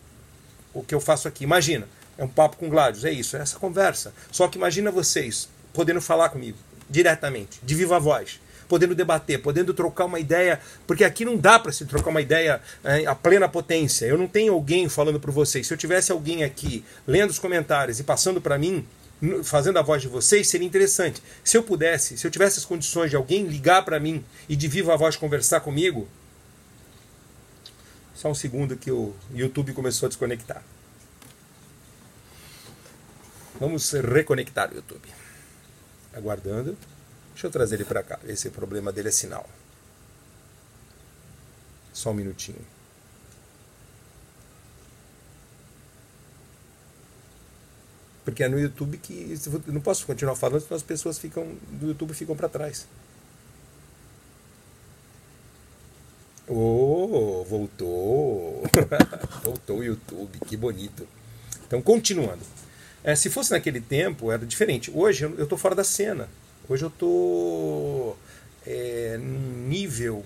o 0.74 0.84
que 0.84 0.96
eu 0.96 1.00
faço 1.00 1.28
aqui. 1.28 1.44
Imagina, 1.44 1.88
é 2.18 2.24
um 2.24 2.28
papo 2.28 2.58
com 2.58 2.70
Gládios, 2.70 3.06
é 3.06 3.12
isso, 3.12 3.38
é 3.38 3.40
essa 3.40 3.60
conversa. 3.60 4.14
Só 4.32 4.48
que 4.48 4.58
imagina 4.58 4.92
vocês 4.92 5.48
podendo 5.72 6.02
falar 6.02 6.30
comigo 6.30 6.58
diretamente, 6.90 7.60
de 7.64 7.76
viva 7.76 8.00
voz, 8.00 8.40
podendo 8.74 8.96
debater, 8.96 9.40
podendo 9.40 9.72
trocar 9.72 10.06
uma 10.06 10.20
ideia, 10.20 10.60
porque 10.88 11.04
aqui 11.04 11.24
não 11.24 11.38
dá 11.38 11.60
para 11.60 11.72
se 11.72 11.86
trocar 11.86 12.10
uma 12.10 12.22
ideia 12.22 12.60
é, 12.84 13.06
a 13.06 13.14
plena 13.14 13.48
potência. 13.48 14.08
Eu 14.08 14.18
não 14.18 14.28
tenho 14.28 14.52
alguém 14.52 14.90
falando 14.90 15.20
para 15.20 15.32
vocês. 15.32 15.68
Se 15.68 15.72
eu 15.72 15.78
tivesse 15.78 16.12
alguém 16.12 16.44
aqui 16.44 16.84
lendo 17.06 17.30
os 17.30 17.38
comentários 17.38 18.00
e 18.00 18.04
passando 18.04 18.42
para 18.42 18.58
mim, 18.58 18.84
fazendo 19.44 19.78
a 19.78 19.84
voz 19.84 20.02
de 20.02 20.08
vocês, 20.08 20.48
seria 20.48 20.66
interessante. 20.66 21.22
Se 21.44 21.56
eu 21.56 21.62
pudesse, 21.62 22.18
se 22.18 22.26
eu 22.26 22.32
tivesse 22.32 22.58
as 22.58 22.66
condições 22.66 23.12
de 23.12 23.16
alguém 23.16 23.46
ligar 23.46 23.86
para 23.86 24.00
mim 24.00 24.26
e 24.50 24.56
de 24.56 24.68
viva 24.68 24.98
voz 24.98 25.16
conversar 25.16 25.60
comigo. 25.60 26.08
Só 28.16 28.32
um 28.32 28.36
segundo 28.36 28.76
que 28.76 28.90
o 28.90 29.14
YouTube 29.36 29.72
começou 29.74 30.08
a 30.08 30.10
desconectar. 30.10 30.64
Vamos 33.60 33.92
reconectar 33.92 34.72
o 34.72 34.76
YouTube. 34.78 35.08
Aguardando. 36.12 36.76
Deixa 37.34 37.48
eu 37.48 37.52
trazer 37.52 37.76
ele 37.76 37.86
para 37.86 38.02
cá. 38.02 38.20
Esse 38.26 38.50
problema 38.50 38.92
dele 38.92 39.10
é 39.10 39.12
sinal. 39.12 39.48
Só 41.92 42.12
um 42.12 42.14
minutinho. 42.14 42.66
Porque 48.24 48.44
é 48.44 48.48
no 48.48 48.60
YouTube 48.60 48.98
que. 48.98 49.38
Não 49.68 49.82
posso 49.82 50.06
continuar 50.06 50.36
falando, 50.36 50.62
senão 50.62 50.78
as 50.78 50.84
pessoas 50.84 51.20
ficam 51.20 51.56
do 51.72 51.88
YouTube 51.88 52.14
ficam 52.14 52.36
para 52.36 52.48
trás. 52.48 52.88
Oh, 56.48 57.46
voltou! 57.48 58.64
voltou 59.44 59.80
o 59.80 59.84
YouTube, 59.84 60.40
que 60.48 60.58
bonito. 60.58 61.08
Então, 61.66 61.82
continuando. 61.82 62.42
É, 63.04 63.16
se 63.16 63.30
fosse 63.30 63.52
naquele 63.52 63.82
tempo, 63.82 64.32
era 64.32 64.46
diferente. 64.46 64.92
Hoje 64.94 65.26
eu 65.26 65.44
estou 65.44 65.58
fora 65.58 65.76
da 65.76 65.84
cena. 65.84 66.30
Hoje 66.70 66.84
eu 66.84 66.90
estou 66.90 68.18
é, 68.66 69.18
num 69.18 69.68
nível, 69.68 70.26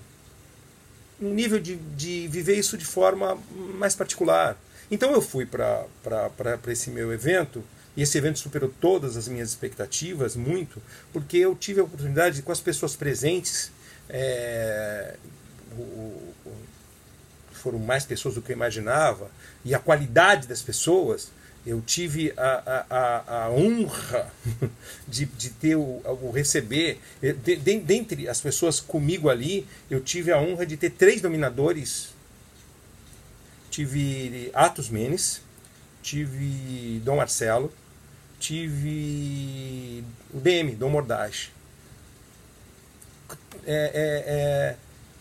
num 1.18 1.34
nível 1.34 1.58
de, 1.58 1.74
de 1.76 2.28
viver 2.28 2.54
isso 2.54 2.78
de 2.78 2.84
forma 2.84 3.36
mais 3.74 3.96
particular. 3.96 4.56
Então 4.90 5.12
eu 5.12 5.20
fui 5.20 5.44
para 5.44 5.88
esse 6.68 6.90
meu 6.90 7.12
evento 7.12 7.62
e 7.96 8.02
esse 8.02 8.16
evento 8.16 8.38
superou 8.38 8.72
todas 8.80 9.16
as 9.16 9.26
minhas 9.26 9.48
expectativas, 9.48 10.36
muito, 10.36 10.80
porque 11.12 11.38
eu 11.38 11.56
tive 11.56 11.80
a 11.80 11.84
oportunidade 11.84 12.36
de, 12.36 12.42
com 12.42 12.52
as 12.52 12.60
pessoas 12.60 12.94
presentes, 12.94 13.72
é, 14.08 15.16
o, 15.76 15.82
o, 15.82 16.34
foram 17.50 17.80
mais 17.80 18.04
pessoas 18.04 18.36
do 18.36 18.42
que 18.42 18.52
eu 18.52 18.56
imaginava, 18.56 19.28
e 19.64 19.74
a 19.74 19.80
qualidade 19.80 20.46
das 20.46 20.62
pessoas, 20.62 21.32
eu 21.68 21.82
tive 21.82 22.32
a, 22.34 22.86
a, 22.88 23.44
a 23.44 23.50
honra 23.50 24.32
de, 25.06 25.26
de 25.26 25.50
ter 25.50 25.76
o, 25.76 26.00
o 26.22 26.30
receber, 26.30 26.98
de, 27.20 27.56
de, 27.56 27.78
dentre 27.80 28.26
as 28.26 28.40
pessoas 28.40 28.80
comigo 28.80 29.28
ali, 29.28 29.66
eu 29.90 30.00
tive 30.00 30.32
a 30.32 30.40
honra 30.40 30.64
de 30.64 30.78
ter 30.78 30.88
três 30.88 31.20
dominadores. 31.20 32.08
Tive 33.70 34.50
Atos 34.54 34.88
Menes, 34.88 35.42
tive 36.02 37.02
Dom 37.04 37.16
Marcelo, 37.16 37.70
tive 38.40 40.02
o 40.32 40.40
DM, 40.40 40.74
Dom 40.74 40.88
Mordaz. 40.88 41.50
É, 43.66 43.74
é, 43.74 44.24
é, 44.26 44.76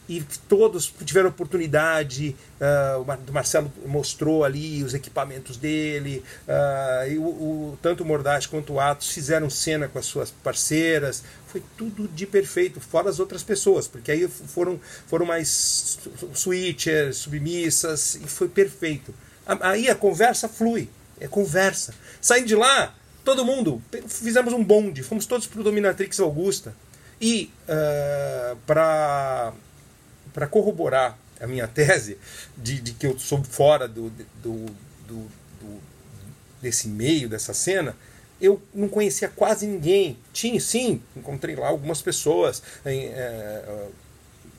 e 0.09 0.23
todos 0.47 0.91
tiveram 1.03 1.29
oportunidade. 1.29 2.35
Uh, 2.59 3.01
o 3.01 3.33
Marcelo 3.33 3.71
mostrou 3.85 4.43
ali 4.43 4.83
os 4.83 4.93
equipamentos 4.93 5.57
dele, 5.57 6.23
uh, 6.47 7.09
e 7.09 7.17
o, 7.17 7.23
o, 7.23 7.79
tanto 7.81 8.03
o 8.03 8.05
Mordaz 8.05 8.45
quanto 8.45 8.73
o 8.73 8.79
Atos 8.79 9.09
fizeram 9.09 9.49
cena 9.49 9.87
com 9.87 9.99
as 9.99 10.05
suas 10.05 10.31
parceiras. 10.31 11.23
Foi 11.47 11.61
tudo 11.77 12.07
de 12.07 12.25
perfeito, 12.25 12.79
fora 12.79 13.09
as 13.09 13.19
outras 13.19 13.43
pessoas, 13.43 13.87
porque 13.87 14.11
aí 14.11 14.27
foram, 14.27 14.79
foram 15.07 15.25
mais 15.25 15.99
switchers, 16.33 17.17
submissas, 17.17 18.15
e 18.15 18.27
foi 18.27 18.47
perfeito. 18.47 19.13
Aí 19.61 19.89
a 19.89 19.95
conversa 19.95 20.49
flui, 20.49 20.89
é 21.19 21.27
conversa. 21.27 21.93
Saindo 22.21 22.47
de 22.47 22.55
lá, 22.55 22.93
todo 23.23 23.45
mundo, 23.45 23.81
fizemos 24.07 24.53
um 24.53 24.63
bonde, 24.63 25.03
fomos 25.03 25.25
todos 25.25 25.47
para 25.47 25.61
o 25.61 25.63
Dominatrix 25.63 26.19
Augusta. 26.19 26.73
E 27.19 27.51
uh, 27.63 28.55
para 28.67 29.51
corroborar 30.45 31.17
a 31.39 31.47
minha 31.47 31.67
tese 31.67 32.17
de, 32.57 32.81
de, 32.81 32.91
que 32.91 33.07
eu 33.07 33.17
sou 33.17 33.43
fora 33.43 33.87
do, 33.87 34.09
do, 34.43 34.65
do, 35.07 35.27
do, 35.59 35.79
desse 36.61 36.87
meio, 36.87 37.29
dessa 37.29 37.53
cena, 37.53 37.95
eu 38.39 38.61
não 38.73 38.87
conhecia 38.87 39.29
quase 39.29 39.65
ninguém. 39.65 40.17
Tinha, 40.33 40.59
sim, 40.59 41.01
encontrei 41.15 41.55
lá 41.55 41.69
algumas 41.69 42.01
pessoas. 42.01 42.61
Em, 42.85 43.07
é, 43.07 43.87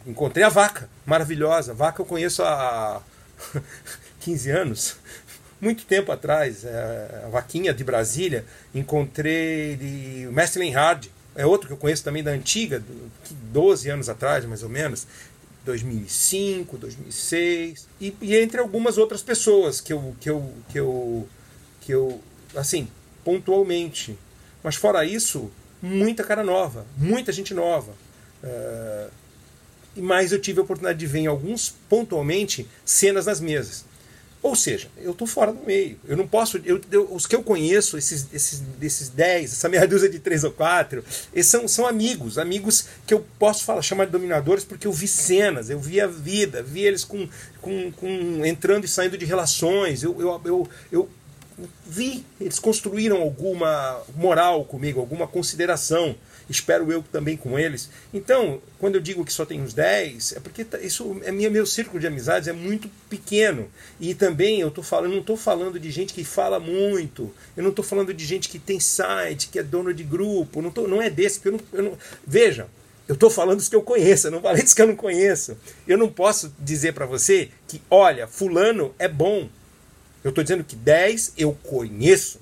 encontrei 0.07 0.45
a 0.45 0.49
vaca, 0.49 0.89
maravilhosa. 1.07 1.75
Vaca 1.75 2.01
eu 2.01 2.07
conheço 2.07 2.43
há 2.43 3.03
15 4.21 4.51
anos 4.51 4.97
muito 5.61 5.85
tempo 5.85 6.13
atrás, 6.13 6.65
é, 6.65 7.23
a 7.27 7.29
Vaquinha 7.29 7.75
de 7.75 7.83
Brasília, 7.83 8.45
encontrei 8.75 9.77
de, 9.77 10.27
o 10.29 10.33
Mestre 10.33 10.61
Lenhard, 10.61 11.11
é 11.35 11.45
outro 11.47 11.67
que 11.67 11.73
eu 11.73 11.77
conheço 11.77 12.03
também 12.03 12.23
da 12.23 12.31
antiga, 12.31 12.83
12 13.53 13.91
anos 13.91 14.09
atrás, 14.09 14.45
mais 14.45 14.63
ou 14.63 14.69
menos, 14.69 15.07
2005, 15.69 16.79
2006, 16.79 17.87
e, 18.01 18.15
e 18.23 18.37
entre 18.37 18.59
algumas 18.59 18.97
outras 18.97 19.23
pessoas 19.23 19.83
que 19.83 19.93
eu, 19.93 20.17
que 20.19 20.31
eu, 20.31 20.55
que 20.71 20.79
eu, 20.81 21.29
que 21.83 21.93
eu, 21.93 22.23
assim, 22.57 22.89
pontualmente. 23.23 24.19
Mas 24.65 24.77
fora 24.77 25.05
isso, 25.05 25.51
muita 25.83 26.25
cara 26.25 26.43
nova, 26.43 26.87
muita 26.97 27.33
gente 27.33 27.53
nova. 27.53 27.93
Uh, 28.43 29.11
mas 29.97 30.33
eu 30.33 30.41
tive 30.41 30.59
a 30.61 30.63
oportunidade 30.63 30.99
de 30.99 31.07
ver 31.07 31.19
em 31.19 31.27
alguns, 31.27 31.75
pontualmente, 31.87 32.67
cenas 32.83 33.27
nas 33.27 33.39
mesas. 33.39 33.85
Ou 34.41 34.55
seja, 34.55 34.89
eu 34.99 35.11
estou 35.11 35.27
fora 35.27 35.53
do 35.53 35.65
meio. 35.65 35.99
Eu 36.07 36.17
não 36.17 36.27
posso. 36.27 36.59
Eu, 36.65 36.81
eu, 36.93 37.13
os 37.13 37.27
que 37.27 37.35
eu 37.35 37.43
conheço, 37.43 37.99
esses, 37.99 38.27
esses, 38.33 38.63
esses 38.81 39.09
10, 39.09 39.53
essa 39.53 39.69
meia 39.69 39.87
dúzia 39.87 40.09
de 40.09 40.21
três 40.21 40.45
ou 40.45 40.53
quatro, 40.53 41.05
eles 41.33 41.47
são, 41.47 41.67
são 41.67 41.87
amigos. 41.87 42.39
Amigos 42.39 42.87
que 43.07 43.13
eu 43.13 43.25
posso 43.39 43.65
falar, 43.65 43.83
chamar 43.83 44.05
de 44.05 44.13
dominadores 44.13 44.65
porque 44.65 44.87
eu 44.87 44.93
vi 44.93 45.09
cenas, 45.09 45.71
eu 45.71 45.81
vi 45.81 46.01
a 46.01 46.07
vida, 46.07 46.63
vi 46.63 46.83
eles 46.83 47.05
com, 47.05 47.29
com, 47.61 47.91
com 47.91 48.47
entrando 48.47 48.85
e 48.85 48.89
saindo 48.89 49.19
de 49.19 49.25
relações. 49.25 50.05
Eu, 50.05 50.21
eu, 50.21 50.41
eu, 50.45 50.69
eu 50.93 51.09
vi, 51.85 52.25
eles 52.41 52.61
construíram 52.61 53.21
alguma 53.21 54.01
moral 54.15 54.65
comigo, 54.65 55.01
alguma 55.01 55.27
consideração 55.27 56.15
espero 56.49 56.91
eu 56.91 57.03
também 57.03 57.37
com 57.37 57.59
eles. 57.59 57.91
Então, 58.13 58.61
quando 58.79 58.95
eu 58.95 59.01
digo 59.01 59.25
que 59.25 59.33
só 59.33 59.45
tem 59.45 59.61
uns 59.61 59.75
10, 59.75 60.33
é 60.37 60.41
porque 60.41 60.65
tá, 60.65 60.79
isso 60.79 61.21
é 61.23 61.31
minha, 61.31 61.51
meu 61.51 61.67
círculo 61.67 62.01
de 62.01 62.07
amizades 62.07 62.49
é 62.49 62.53
muito 62.53 62.91
pequeno. 63.11 63.69
E 64.01 64.15
também 64.15 64.61
eu 64.61 64.71
tô 64.71 64.83
falando, 64.83 65.13
não 65.13 65.21
estou 65.21 65.37
falando 65.37 65.79
de 65.79 65.91
gente 65.91 66.15
que 66.15 66.25
fala 66.25 66.59
muito, 66.59 67.33
eu 67.57 67.63
não 67.63 67.71
estou 67.71 67.85
falando 67.85 68.15
de 68.15 68.25
gente 68.25 68.49
que 68.49 68.59
tem 68.59 68.81
site, 68.81 69.49
que 69.49 69.59
é 69.59 69.63
dono 69.63 69.93
de 69.93 70.05
grupo, 70.05 70.63
não, 70.63 70.71
tô, 70.71 70.89
não 70.89 71.03
é 71.03 71.11
desse, 71.11 71.41
porque 71.41 71.49
eu 71.49 71.53
não, 71.53 71.61
eu 71.73 71.91
não, 71.91 71.99
veja, 72.27 72.69
Eu 73.07 73.15
estou 73.15 73.31
falando 73.31 73.57
dos 73.57 73.71
que 73.71 73.77
eu 73.77 73.83
conheço, 73.83 74.31
não 74.31 74.43
falei 74.43 74.63
dos 74.63 74.75
que 74.75 74.83
eu 74.83 74.87
não 74.87 74.95
conheço. 74.95 75.57
Eu 75.87 75.97
não 75.97 76.11
posso 76.11 76.53
dizer 76.59 76.93
para 76.93 77.07
você 77.07 77.49
que, 77.67 77.81
olha, 77.91 78.27
fulano 78.27 78.95
é 78.99 79.09
bom. 79.09 79.49
Eu 80.23 80.29
estou 80.29 80.45
dizendo 80.45 80.63
que 80.63 80.77
10 80.77 81.33
eu 81.39 81.57
conheço, 81.63 82.39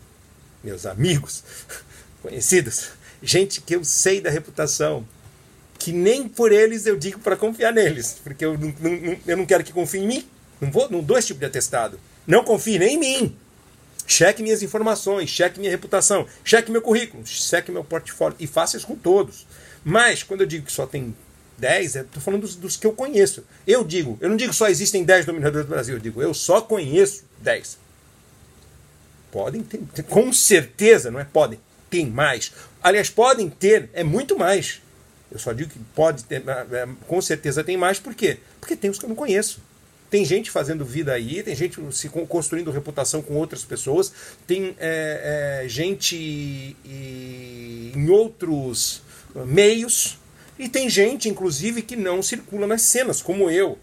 meus 0.64 0.84
amigos, 0.84 1.44
conhecidos, 2.20 2.90
gente 3.23 3.61
que 3.61 3.75
eu 3.75 3.85
sei 3.85 4.20
da 4.20 4.30
reputação, 4.30 5.06
que 5.78 5.92
nem 5.92 6.28
por 6.28 6.52
eles 6.52 6.87
eu 6.87 6.96
digo 6.96 7.18
para 7.20 7.37
confiar 7.37 7.73
neles, 7.73 8.18
porque 8.23 8.44
eu 8.44 8.56
não, 8.56 8.75
não, 8.80 9.16
eu 9.26 9.37
não 9.37 9.46
quero 9.46 9.64
que 9.64 9.73
confie 9.73 10.00
em 10.00 10.06
mim. 10.06 10.28
Não, 10.61 10.70
vou, 10.70 10.90
não 10.90 11.02
dou 11.02 11.18
esse 11.18 11.28
tipo 11.28 11.40
de 11.40 11.46
atestado. 11.46 12.00
Não 12.26 12.42
confie 12.42 12.78
nem 12.78 12.94
em 12.94 12.99
mim. 12.99 13.37
Cheque 14.06 14.42
minhas 14.42 14.62
informações, 14.62 15.28
cheque 15.28 15.58
minha 15.58 15.70
reputação, 15.70 16.26
cheque 16.44 16.70
meu 16.70 16.80
currículo, 16.80 17.26
cheque 17.26 17.73
meu 17.73 17.82
portfólio 17.82 18.37
e 18.38 18.46
faça 18.46 18.76
isso 18.76 18.87
com 18.87 18.94
todos. 18.94 19.46
Mas, 19.85 20.23
quando 20.23 20.42
eu 20.42 20.46
digo 20.46 20.64
que 20.64 20.73
só 20.73 20.87
tem 20.87 21.14
10, 21.58 21.96
estou 21.96 22.23
falando 22.23 22.42
dos, 22.42 22.54
dos, 22.54 22.76
que 22.76 22.87
eu 22.87 22.92
conheço. 22.92 23.44
Eu 23.66 23.82
digo, 23.82 24.16
eu 24.20 24.28
não 24.28 24.37
digo 24.37 24.52
só 24.52 24.68
existem 24.68 25.04
10 25.04 25.26
dominadores 25.26 25.66
do 25.66 25.70
Brasil, 25.70 25.96
eu 25.96 26.00
digo, 26.00 26.23
eu 26.23 26.35
só 26.35 26.61
conheço 26.61 27.25
10. 27.38 27.78
Podem 29.32 29.62
ter, 29.62 29.80
com 30.04 30.32
certeza, 30.32 31.11
não 31.11 31.18
é 31.18 31.25
podem, 31.25 31.58
tem 31.90 32.07
mais. 32.07 32.52
Aliás, 32.83 33.11
podem 33.11 33.49
ter, 33.49 33.90
é 33.93 34.05
muito 34.05 34.38
mais. 34.38 34.81
Eu 35.31 35.38
só 35.38 35.52
digo 35.52 35.71
que 35.71 35.78
pode 35.95 36.25
ter, 36.25 36.43
é, 36.47 36.88
com 37.07 37.21
certeza 37.21 37.64
tem 37.64 37.76
mais, 37.76 37.99
por 37.99 38.14
quê? 38.14 38.38
Porque 38.61 38.76
tem 38.76 38.90
os 38.90 38.99
que 38.99 39.05
eu 39.05 39.09
não 39.09 39.16
conheço. 39.16 39.61
Tem 40.09 40.25
gente 40.25 40.50
fazendo 40.50 40.85
vida 40.85 41.12
aí, 41.12 41.43
tem 41.43 41.55
gente 41.55 41.81
se 41.93 42.09
construindo 42.09 42.71
reputação 42.71 43.21
com 43.21 43.35
outras 43.35 43.64
pessoas, 43.64 44.12
tem 44.47 44.76
é, 44.78 45.62
é, 45.64 45.69
gente 45.69 46.76
em 46.85 48.09
outros 48.09 49.02
meios. 49.35 50.19
E 50.59 50.69
tem 50.69 50.88
gente, 50.88 51.28
inclusive, 51.28 51.83
que 51.83 51.97
não 51.97 52.23
circula 52.23 52.66
nas 52.66 52.83
cenas, 52.83 53.21
como 53.21 53.50
eu. 53.50 53.78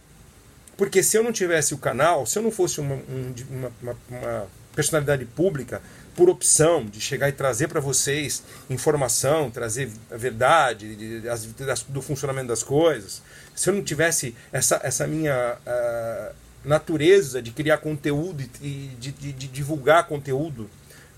Porque 0.77 1.03
se 1.03 1.17
eu 1.17 1.23
não 1.23 1.31
tivesse 1.31 1.73
o 1.73 1.77
canal, 1.77 2.25
se 2.25 2.39
eu 2.39 2.41
não 2.41 2.49
fosse 2.49 2.79
uma, 2.79 2.95
uma, 2.95 3.71
uma, 3.81 3.97
uma 4.09 4.47
personalidade 4.75 5.25
pública, 5.25 5.81
por 6.15 6.29
opção 6.29 6.85
de 6.85 7.01
chegar 7.01 7.29
e 7.29 7.31
trazer 7.31 7.67
para 7.67 7.79
vocês 7.79 8.43
informação, 8.69 9.49
trazer 9.49 9.89
a 10.11 10.17
verdade 10.17 10.95
de, 10.95 11.29
as, 11.29 11.45
do 11.83 12.01
funcionamento 12.01 12.47
das 12.47 12.63
coisas, 12.63 13.21
se 13.55 13.69
eu 13.69 13.73
não 13.73 13.83
tivesse 13.83 14.35
essa, 14.51 14.79
essa 14.83 15.07
minha 15.07 15.57
uh, 15.57 16.35
natureza 16.63 17.41
de 17.41 17.51
criar 17.51 17.77
conteúdo 17.79 18.43
e 18.61 18.91
de, 18.99 19.11
de, 19.11 19.31
de 19.33 19.47
divulgar 19.47 20.07
conteúdo 20.07 20.69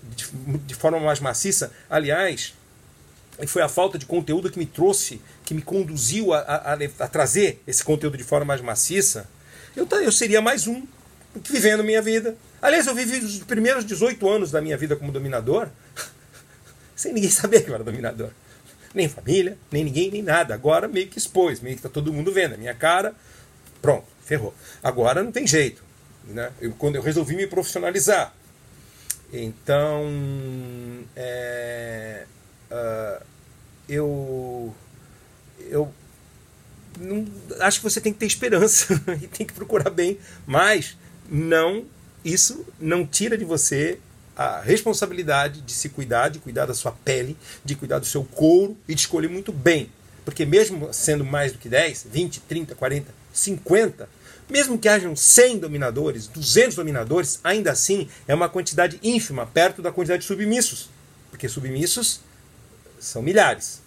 de, 0.02 0.26
de 0.58 0.74
forma 0.74 0.98
mais 1.00 1.20
maciça, 1.20 1.72
aliás, 1.90 2.54
foi 3.46 3.62
a 3.62 3.68
falta 3.68 3.98
de 3.98 4.06
conteúdo 4.06 4.50
que 4.50 4.58
me 4.58 4.66
trouxe, 4.66 5.20
que 5.44 5.52
me 5.52 5.60
conduziu 5.60 6.32
a, 6.32 6.38
a, 6.38 6.72
a 6.74 7.08
trazer 7.08 7.62
esse 7.66 7.84
conteúdo 7.84 8.16
de 8.16 8.24
forma 8.24 8.46
mais 8.46 8.60
maciça, 8.60 9.28
eu, 9.76 9.86
eu 10.00 10.12
seria 10.12 10.40
mais 10.40 10.66
um 10.66 10.86
vivendo 11.44 11.84
minha 11.84 12.02
vida. 12.02 12.36
Aliás, 12.60 12.86
eu 12.86 12.94
vivi 12.94 13.18
os 13.18 13.38
primeiros 13.40 13.84
18 13.84 14.28
anos 14.28 14.50
da 14.50 14.60
minha 14.60 14.76
vida 14.76 14.96
como 14.96 15.12
dominador 15.12 15.68
sem 16.94 17.12
ninguém 17.12 17.30
saber 17.30 17.62
que 17.62 17.70
eu 17.70 17.74
era 17.74 17.84
dominador. 17.84 18.30
Nem 18.94 19.08
família, 19.08 19.58
nem 19.70 19.84
ninguém, 19.84 20.10
nem 20.10 20.22
nada. 20.22 20.54
Agora 20.54 20.88
meio 20.88 21.08
que 21.08 21.18
expôs, 21.18 21.60
meio 21.60 21.76
que 21.76 21.80
está 21.80 21.88
todo 21.88 22.12
mundo 22.12 22.32
vendo 22.32 22.54
a 22.54 22.56
minha 22.56 22.74
cara. 22.74 23.14
Pronto, 23.82 24.06
ferrou. 24.24 24.54
Agora 24.82 25.22
não 25.22 25.30
tem 25.30 25.46
jeito. 25.46 25.84
Né? 26.24 26.50
Eu, 26.60 26.72
quando 26.72 26.96
eu 26.96 27.02
resolvi 27.02 27.36
me 27.36 27.46
profissionalizar. 27.46 28.34
Então, 29.32 30.04
é, 31.14 32.24
uh, 32.70 33.24
eu, 33.88 34.74
eu 35.68 35.92
não, 36.98 37.26
acho 37.60 37.78
que 37.80 37.84
você 37.84 38.00
tem 38.00 38.12
que 38.12 38.18
ter 38.18 38.26
esperança 38.26 38.94
e 39.22 39.26
tem 39.26 39.46
que 39.46 39.52
procurar 39.52 39.90
bem, 39.90 40.18
mas 40.46 40.96
não 41.30 41.84
isso 42.24 42.66
não 42.80 43.06
tira 43.06 43.38
de 43.38 43.44
você 43.44 44.00
a 44.36 44.60
responsabilidade 44.60 45.60
de 45.60 45.72
se 45.72 45.88
cuidar, 45.88 46.28
de 46.28 46.38
cuidar 46.38 46.66
da 46.66 46.74
sua 46.74 46.92
pele, 46.92 47.36
de 47.64 47.74
cuidar 47.74 47.98
do 48.00 48.06
seu 48.06 48.24
couro 48.24 48.76
e 48.88 48.94
de 48.94 49.00
escolher 49.00 49.28
muito 49.28 49.52
bem. 49.52 49.90
Porque 50.24 50.44
mesmo 50.44 50.92
sendo 50.92 51.24
mais 51.24 51.52
do 51.52 51.58
que 51.58 51.68
10, 51.68 52.08
20, 52.10 52.40
30, 52.40 52.74
40, 52.74 53.14
50, 53.32 54.08
mesmo 54.48 54.78
que 54.78 54.88
hajam 54.88 55.16
100 55.16 55.58
dominadores, 55.58 56.26
200 56.26 56.76
dominadores, 56.76 57.40
ainda 57.42 57.72
assim 57.72 58.08
é 58.28 58.34
uma 58.34 58.48
quantidade 58.48 58.98
ínfima 59.02 59.46
perto 59.46 59.80
da 59.80 59.90
quantidade 59.90 60.22
de 60.22 60.26
submissos. 60.26 60.90
Porque 61.30 61.48
submissos 61.48 62.20
são 63.00 63.22
milhares. 63.22 63.80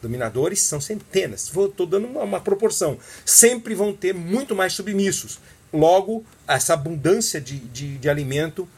Dominadores 0.00 0.60
são 0.60 0.80
centenas. 0.80 1.46
Estou 1.46 1.86
dando 1.86 2.06
uma, 2.06 2.22
uma, 2.22 2.40
proporção. 2.40 2.98
Sempre 3.24 3.74
vão 3.74 3.92
ter 3.92 4.14
muito 4.14 4.54
mais 4.54 4.72
submissos. 4.72 5.38
Logo, 5.72 6.24
essa 6.46 6.74
abundância 6.74 7.40
de, 7.40 7.58
de, 7.58 7.98
de 7.98 8.08
alimento 8.08 8.68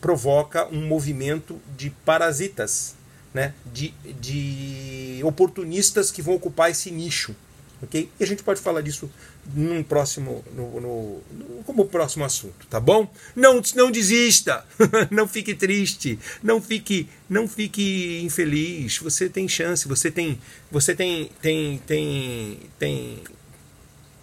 provoca 0.00 0.66
um 0.68 0.86
movimento 0.86 1.60
de 1.76 1.90
parasitas, 1.90 2.94
né? 3.34 3.54
de, 3.66 3.92
de 4.20 5.20
oportunistas 5.24 6.10
que 6.10 6.22
vão 6.22 6.34
ocupar 6.34 6.70
esse 6.70 6.90
nicho. 6.90 7.34
Okay? 7.82 8.10
E 8.18 8.24
a 8.24 8.26
gente 8.26 8.42
pode 8.42 8.60
falar 8.60 8.82
disso 8.82 9.10
num 9.54 9.82
próximo, 9.82 10.44
no, 10.54 10.80
no, 10.80 11.22
no, 11.32 11.62
como 11.64 11.86
próximo 11.86 12.24
assunto, 12.24 12.66
tá 12.68 12.78
bom? 12.78 13.10
Não, 13.34 13.62
não 13.74 13.90
desista, 13.90 14.66
não 15.10 15.26
fique 15.26 15.54
triste, 15.54 16.18
não 16.42 16.60
fique, 16.60 17.08
não 17.28 17.48
fique 17.48 18.20
infeliz. 18.22 18.98
Você 18.98 19.30
tem 19.30 19.48
chance, 19.48 19.88
você 19.88 20.10
tem, 20.10 20.38
você 20.70 20.94
tem, 20.94 21.30
tem, 21.40 21.78
tem, 21.86 22.60
tem, 22.78 23.18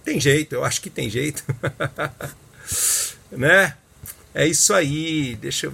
tem 0.07 0.21
jeito. 0.21 0.55
Eu 0.55 0.63
acho 0.63 0.79
que 0.79 0.89
tem 0.89 1.09
jeito, 1.09 1.43
né? 3.29 3.75
É 4.33 4.47
isso 4.47 4.73
aí. 4.73 5.35
Deixa 5.35 5.65
eu. 5.65 5.73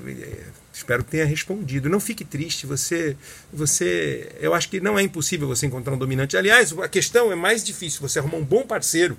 Espero 0.74 1.04
que 1.04 1.12
tenha 1.12 1.26
respondido. 1.26 1.88
Não 1.88 2.00
fique 2.00 2.26
triste. 2.26 2.66
Você, 2.66 3.16
você, 3.52 4.32
eu 4.40 4.56
acho 4.56 4.70
que 4.70 4.80
não 4.80 4.98
é 4.98 5.04
impossível 5.04 5.48
você 5.48 5.68
encontrar 5.68 5.94
um 5.94 5.98
dominante. 5.98 6.36
Aliás, 6.36 6.74
a 6.80 6.90
questão 6.90 7.32
é 7.32 7.36
mais 7.36 7.64
difícil 7.64 8.02
você 8.02 8.18
arrumar 8.18 8.38
um 8.38 8.44
bom 8.44 8.66
parceiro 8.66 9.16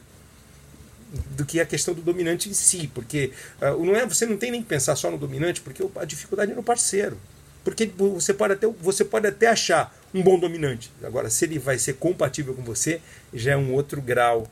do 1.37 1.47
que 1.47 1.61
a 1.61 1.67
questão 1.67 1.95
do 1.95 2.03
dominante 2.03 2.49
em 2.49 2.53
si, 2.53 2.91
porque 2.93 3.31
uh, 3.63 3.85
não 3.85 3.95
é, 3.95 4.05
você 4.05 4.27
não 4.27 4.37
tem 4.37 4.51
nem 4.51 4.61
que 4.61 4.69
pensar 4.69 4.97
só 4.97 5.13
no 5.13 5.17
dominante, 5.17 5.61
porque 5.61 5.81
a 5.95 6.05
dificuldade 6.05 6.51
é 6.51 6.55
no 6.57 6.63
parceiro. 6.63 7.17
Porque 7.63 7.87
você 7.87 8.35
pode 8.35 8.55
até, 8.55 8.67
você 8.67 9.05
pode 9.05 9.29
até 9.29 9.47
achar 9.47 9.97
um 10.13 10.21
bom 10.21 10.37
dominante. 10.41 10.91
Agora, 11.05 11.31
se 11.31 11.45
ele 11.45 11.61
vai 11.61 11.79
ser 11.79 11.95
compatível 11.95 12.53
com 12.53 12.63
você, 12.63 13.01
já 13.33 13.53
é 13.53 13.57
um 13.57 13.73
outro 13.73 14.03
grau 14.03 14.51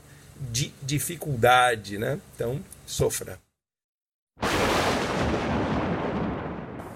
de 0.50 0.72
dificuldade, 0.82 1.98
né? 1.98 2.18
Então, 2.34 2.58
sofra. 2.86 3.38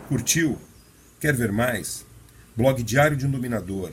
Curtiu? 0.08 0.58
Quer 1.20 1.34
ver 1.34 1.52
mais? 1.52 2.06
Blog 2.56 2.82
Diário 2.82 3.16
de 3.16 3.26
um 3.26 3.30
Dominador 3.30 3.92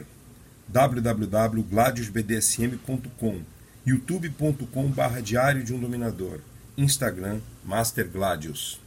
www.gladiusbdsm.com 0.68 3.42
youtube.com 3.86 4.88
barra 4.88 5.22
Diário 5.22 5.64
de 5.64 5.72
um 5.74 5.80
Dominador 5.80 6.40
Instagram 6.78 7.40
Master 7.64 8.10
Gladius 8.10 8.83